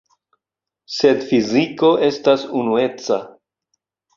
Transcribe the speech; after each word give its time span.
Sed 0.93 1.21
fiziko 1.27 1.91
estas 2.09 2.47
unueca. 2.63 3.21